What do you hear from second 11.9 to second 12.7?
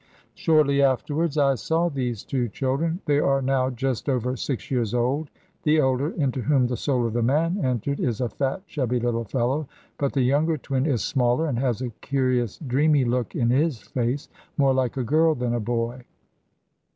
curious